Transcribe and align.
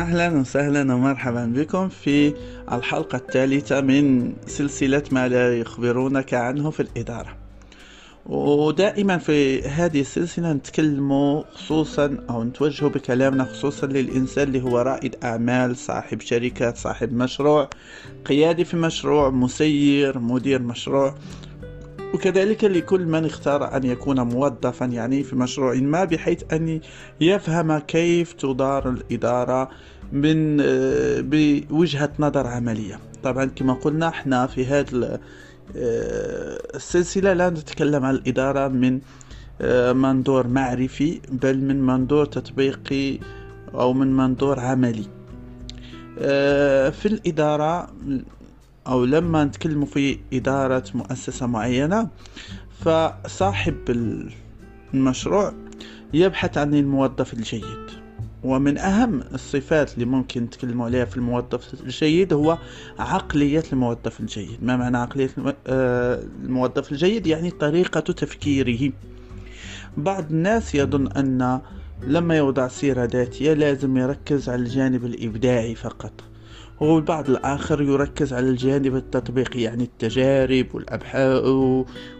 أهلا 0.00 0.40
وسهلا 0.40 0.94
ومرحبا 0.94 1.44
بكم 1.56 1.88
في 1.88 2.34
الحلقة 2.72 3.16
الثالثة 3.16 3.80
من 3.80 4.32
سلسلة 4.46 5.02
ما 5.12 5.28
لا 5.28 5.58
يخبرونك 5.58 6.34
عنه 6.34 6.70
في 6.70 6.80
الإدارة. 6.80 7.36
ودائما 8.26 9.18
في 9.18 9.62
هذه 9.62 10.00
السلسلة 10.00 10.52
نتكلم 10.52 11.40
خصوصا 11.54 12.16
أو 12.30 12.44
نتوجه 12.44 12.86
بكلامنا 12.86 13.44
خصوصا 13.44 13.86
للإنسان 13.86 14.48
اللي 14.48 14.62
هو 14.62 14.78
رائد 14.78 15.16
أعمال 15.24 15.76
صاحب 15.76 16.20
شركة 16.20 16.74
صاحب 16.74 17.12
مشروع 17.12 17.70
قيادي 18.24 18.64
في 18.64 18.76
مشروع 18.76 19.30
مسير 19.30 20.18
مدير 20.18 20.62
مشروع. 20.62 21.14
وكذلك 22.14 22.64
لكل 22.64 23.06
من 23.06 23.24
اختار 23.24 23.76
أن 23.76 23.84
يكون 23.84 24.20
موظفا 24.20 24.84
يعني 24.84 25.22
في 25.22 25.36
مشروع 25.36 25.74
ما 25.74 26.04
بحيث 26.04 26.42
أن 26.52 26.80
يفهم 27.20 27.78
كيف 27.78 28.32
تدار 28.32 28.88
الإدارة 28.90 29.70
من 30.12 30.56
بوجهة 31.20 32.10
نظر 32.18 32.46
عملية. 32.46 32.98
طبعا 33.22 33.44
كما 33.44 33.72
قلنا 33.72 34.08
إحنا 34.08 34.46
في 34.46 34.66
هذه 34.66 35.18
السلسلة 36.74 37.32
لا 37.32 37.50
نتكلم 37.50 38.04
عن 38.04 38.14
الإدارة 38.14 38.68
من 38.68 39.00
منظور 40.00 40.46
معرفي 40.46 41.20
بل 41.32 41.58
من 41.58 41.82
منظور 41.82 42.24
تطبيقي 42.26 43.18
أو 43.74 43.92
من 43.92 44.16
منظور 44.16 44.60
عملي. 44.60 45.04
في 46.90 47.06
الإدارة 47.06 47.88
أو 48.86 49.04
لما 49.04 49.44
نتكلم 49.44 49.84
في 49.84 50.18
إدارة 50.32 50.84
مؤسسة 50.94 51.46
معينة 51.46 52.08
فصاحب 52.80 53.76
المشروع 54.94 55.52
يبحث 56.14 56.58
عن 56.58 56.74
الموظف 56.74 57.34
الجيد. 57.34 57.90
ومن 58.44 58.78
أهم 58.78 59.22
الصفات 59.34 59.94
اللي 59.94 60.04
ممكن 60.04 60.42
نتكلم 60.42 60.82
عليها 60.82 61.04
في 61.04 61.16
الموظف 61.16 61.82
الجيد 61.82 62.32
هو 62.32 62.58
عقلية 62.98 63.62
الموظف 63.72 64.20
الجيد. 64.20 64.58
ما 64.62 64.76
معنى 64.76 64.98
عقلية 64.98 65.30
آه، 65.66 66.22
الموظف 66.44 66.92
الجيد؟ 66.92 67.26
يعني 67.26 67.50
طريقة 67.50 68.00
تفكيره. 68.00 68.92
بعض 69.96 70.30
الناس 70.30 70.74
يظن 70.74 71.06
أن 71.12 71.60
لما 72.02 72.36
يوضع 72.36 72.68
سيرة 72.68 73.04
ذاتية 73.04 73.52
لازم 73.52 73.96
يركز 73.96 74.48
على 74.48 74.62
الجانب 74.62 75.04
الإبداعي 75.04 75.74
فقط. 75.74 76.12
والبعض 76.80 77.30
الآخر 77.30 77.82
يركز 77.82 78.32
على 78.32 78.48
الجانب 78.48 78.96
التطبيقي 78.96 79.62
يعني 79.62 79.84
التجارب 79.84 80.66
والأبحاث 80.74 81.44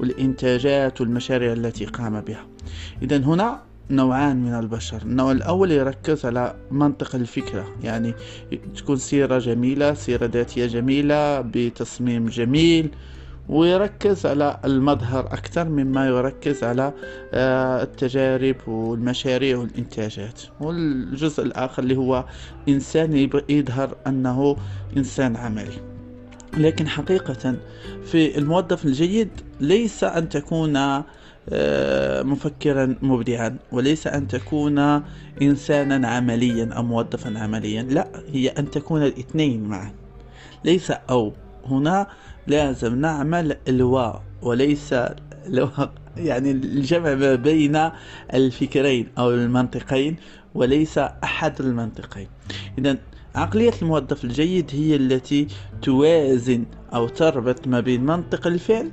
والإنتاجات 0.00 1.00
والمشاريع 1.00 1.52
التي 1.52 1.84
قام 1.84 2.20
بها. 2.20 2.46
إذا 3.02 3.16
هنا 3.16 3.62
نوعان 3.90 4.36
من 4.36 4.54
البشر. 4.54 5.02
النوع 5.02 5.32
الأول 5.32 5.72
يركز 5.72 6.26
على 6.26 6.54
منطق 6.70 7.14
الفكرة 7.14 7.66
يعني 7.82 8.14
تكون 8.76 8.96
سيرة 8.96 9.38
جميلة 9.38 9.94
سيرة 9.94 10.26
ذاتية 10.26 10.66
جميلة 10.66 11.40
بتصميم 11.40 12.26
جميل 12.26 12.90
ويركز 13.48 14.26
على 14.26 14.60
المظهر 14.64 15.26
أكثر 15.26 15.64
مما 15.68 16.06
يركز 16.06 16.64
على 16.64 16.92
آه، 17.34 17.82
التجارب 17.82 18.56
والمشاريع 18.68 19.58
والإنتاجات. 19.58 20.42
والجزء 20.60 21.42
الآخر 21.42 21.82
اللي 21.82 21.96
هو 21.96 22.24
إنسان 22.68 23.30
يظهر 23.48 23.96
أنه 24.06 24.56
إنسان 24.96 25.36
عملي. 25.36 25.94
لكن 26.56 26.88
حقيقة 26.88 27.56
في 28.04 28.38
الموظف 28.38 28.84
الجيد 28.84 29.28
ليس 29.60 30.04
أن 30.04 30.28
تكون 30.28 30.76
آه، 30.76 32.22
مفكرا 32.22 32.96
مبدعا 33.02 33.56
وليس 33.72 34.06
أن 34.06 34.28
تكون 34.28 35.02
إنسانا 35.42 36.08
عمليا 36.08 36.74
أو 36.74 36.82
موظفا 36.82 37.38
عمليا. 37.38 37.82
لا 37.82 38.08
هي 38.32 38.48
أن 38.48 38.70
تكون 38.70 39.02
الاثنين 39.02 39.62
معا. 39.64 39.92
ليس 40.64 40.90
أو. 40.90 41.32
هنا 41.66 42.06
لازم 42.46 43.00
نعمل 43.00 43.56
الواو 43.68 44.20
وليس 44.42 44.94
لو 45.46 45.68
يعني 46.16 46.50
الجمع 46.50 47.14
ما 47.14 47.34
بين 47.34 47.90
الفكرين 48.34 49.08
أو 49.18 49.30
المنطقين 49.30 50.16
وليس 50.54 50.98
أحد 50.98 51.60
المنطقين. 51.60 52.28
إذا 52.78 52.98
عقلية 53.34 53.72
الموظف 53.82 54.24
الجيد 54.24 54.70
هي 54.72 54.96
التي 54.96 55.46
توازن 55.82 56.64
أو 56.94 57.08
تربط 57.08 57.68
ما 57.68 57.80
بين 57.80 58.06
منطق 58.06 58.46
الفعل 58.46 58.90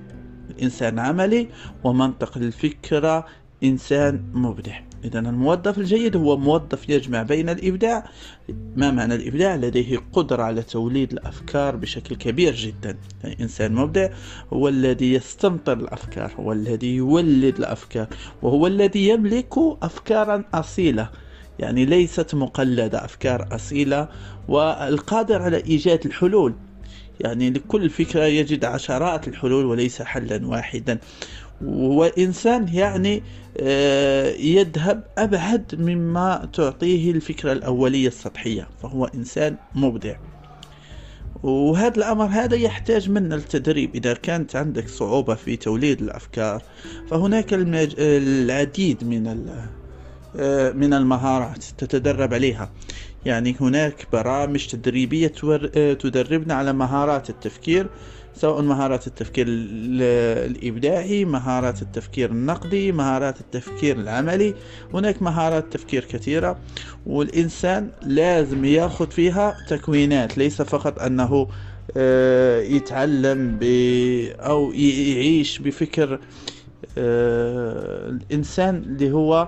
إنسان 0.62 1.00
عملي 1.00 1.48
ومنطق 1.84 2.38
الفكرة 2.38 3.26
إنسان 3.64 4.24
مبدع. 4.34 4.91
إذا 5.04 5.20
الموظف 5.20 5.78
الجيد 5.78 6.16
هو 6.16 6.38
موظف 6.38 6.90
يجمع 6.90 7.24
بين 7.24 7.50
الإبداع 7.50 8.10
ما 8.76 8.92
معنى 8.92 9.16
الإبداع؟ 9.16 9.56
لديه 9.56 10.00
قدرة 10.14 10.44
على 10.44 10.62
توليد 10.62 11.12
الأفكار 11.12 11.76
بشكل 11.76 12.16
كبير 12.16 12.56
جدا. 12.56 12.98
يعني 13.24 13.38
إنسان 13.42 13.74
مبدع 13.74 14.10
هو 14.54 14.68
الذي 14.68 15.14
يستمطر 15.14 15.74
الأفكار 15.74 16.32
هو 16.40 16.52
الذي 16.52 16.96
يولد 16.96 17.58
الأفكار 17.58 18.08
وهو 18.42 18.68
الذي 18.68 19.10
يملك 19.10 19.54
أفكارا 19.82 20.44
أصيلة. 20.54 21.10
يعني 21.60 21.86
ليست 21.86 22.36
مقلدة 22.36 23.06
أفكار 23.06 23.48
أصيلة 23.52 24.10
والقادر 24.48 25.42
على 25.42 25.58
إيجاد 25.58 26.06
الحلول. 26.06 26.54
يعني 27.24 27.50
لكل 27.50 27.90
فكرة 27.90 28.24
يجد 28.24 28.66
عشرات 28.66 29.28
الحلول 29.28 29.66
وليس 29.66 30.02
حلا 30.02 30.48
واحدا. 30.48 31.00
وإنسان 31.66 32.68
يعني 32.74 33.24
آه، 33.58 34.30
يذهب 34.30 35.04
أبعد 35.18 35.76
مما 35.80 36.50
تعطيه 36.54 37.12
الفكرة 37.12 37.52
الأولية 37.52 38.08
السطحية 38.08 38.68
فهو 38.82 39.06
إنسان 39.06 39.56
مبدع. 39.76 40.16
وهذا 41.44 41.98
الأمر 41.98 42.26
هذا 42.26 42.56
يحتاج 42.56 43.10
منا 43.10 43.36
التدريب 43.36 43.96
إذا 43.96 44.14
كانت 44.14 44.56
عندك 44.56 44.90
صعوبة 44.90 45.36
في 45.36 45.56
توليد 45.56 46.02
الأفكار 46.02 46.64
فهناك 47.10 47.48
العديد 47.54 49.04
من 49.04 49.28
من 50.76 50.94
المهارات 50.94 51.64
تتدرب 51.78 52.34
عليها. 52.34 52.72
يعني 53.26 53.56
هناك 53.62 54.08
برامج 54.14 54.68
تدريبية 54.68 55.32
آه، 55.44 55.94
تدربنا 55.94 56.54
على 56.54 56.74
مهارات 56.74 57.30
التفكير 57.30 57.88
سواء 58.36 58.62
مهارات 58.62 59.08
التفكير 59.08 59.46
الإبداعي 59.50 61.26
مهارات 61.26 61.82
التفكير 61.82 62.32
النقدي 62.32 62.92
مهارات 62.92 63.42
التفكير 63.42 64.00
العملي. 64.00 64.56
هناك 64.94 65.22
مهارات 65.22 65.74
تفكير 65.74 66.06
كثيرة 66.06 66.60
والإنسان 67.06 67.90
لازم 68.02 68.66
يأخذ 68.66 69.12
فيها 69.12 69.58
تكوينات. 69.68 70.38
ليس 70.38 70.62
فقط 70.62 71.00
أنه 71.00 71.48
آه، 71.98 72.62
يتعلم 72.62 73.58
ب 73.62 73.64
أو 74.40 74.72
يعيش 74.72 75.60
بفكر 75.60 76.20
آه، 76.98 78.10
الإنسان 78.10 78.76
اللي 78.76 79.12
هو 79.12 79.48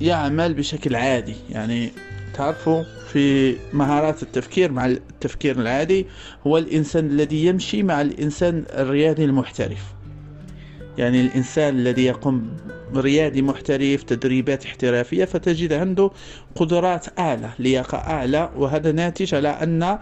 يعمل 0.00 0.54
بشكل 0.54 0.96
عادي. 0.96 1.34
يعني 1.50 1.90
تعرفوا 2.34 2.82
في 3.12 3.56
مهارات 3.72 4.22
التفكير 4.22 4.72
مع 4.72 4.86
التفكير 4.86 5.60
العادي 5.60 6.06
هو 6.46 6.58
الإنسان 6.58 7.06
الذي 7.06 7.46
يمشي 7.46 7.82
مع 7.82 8.00
الإنسان 8.00 8.64
الرياضي 8.70 9.24
المحترف. 9.24 9.82
يعني 10.98 11.20
الإنسان 11.20 11.78
الذي 11.78 12.04
يقوم 12.04 12.56
ريادي 12.96 13.42
محترف 13.42 14.02
تدريبات 14.02 14.64
احترافية 14.66 15.24
فتجد 15.24 15.72
عنده 15.72 16.10
قدرات 16.54 17.18
أعلى 17.18 17.50
لياقة 17.58 17.98
أعلى 17.98 18.50
وهذا 18.56 18.92
ناتج 18.92 19.34
على 19.34 19.48
أن 19.48 19.98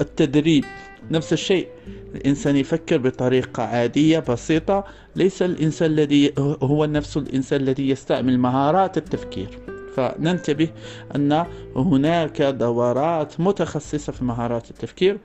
التدريب 0.00 0.64
نفس 1.10 1.32
الشيء. 1.32 1.68
الإنسان 2.14 2.56
يفكر 2.56 2.98
بطريقة 2.98 3.62
عادية 3.62 4.18
بسيطة 4.18 4.84
ليس 5.16 5.42
الإنسان 5.42 5.90
الذي 5.90 6.32
هو 6.62 6.84
نفس 6.84 7.16
الإنسان 7.16 7.60
الذي 7.60 7.88
يستعمل 7.88 8.38
مهارات 8.38 8.96
التفكير. 8.96 9.58
فننتبه 9.96 10.68
أن 11.14 11.46
هناك 11.76 12.42
دورات 12.42 13.40
متخصصة 13.40 14.12
في 14.12 14.24
مهارات 14.24 14.70
التفكير. 14.70 15.18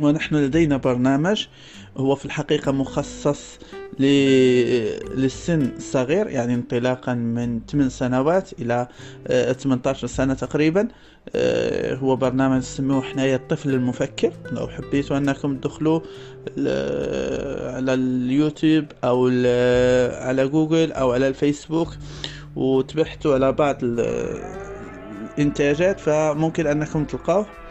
ونحن 0.00 0.36
لدينا 0.36 0.76
برنامج 0.76 1.46
هو 1.96 2.14
في 2.14 2.24
الحقيقة 2.24 2.72
مخصص 2.72 3.58
للسن 3.98 5.72
الصغير 5.76 6.26
يعني 6.26 6.54
انطلاقا 6.54 7.14
من 7.14 7.60
8 7.70 7.88
سنوات 7.88 8.50
إلى 8.52 8.88
18 9.58 10.04
آه، 10.04 10.08
سنة 10.10 10.34
تقريبا. 10.34 10.88
آه، 11.36 11.94
هو 11.94 12.16
برنامج 12.16 12.56
نسميه 12.56 13.00
حنايا 13.00 13.36
الطفل 13.36 13.70
المفكر. 13.70 14.32
لو 14.52 14.68
حبيتوا 14.68 15.16
أنكم 15.18 15.56
تدخلوا 15.56 16.00
على 17.76 17.94
اليوتيوب 17.94 18.84
أو 19.04 19.26
على 20.26 20.48
جوجل 20.48 20.92
أو 20.92 21.12
على 21.12 21.28
الفيسبوك 21.28 21.88
وتبحثوا 22.56 23.34
على 23.34 23.52
بعض 23.52 23.78
الإنتاجات 25.38 26.00
فممكن 26.00 26.66
أنكم 26.66 27.04
تلقوه. 27.04 27.63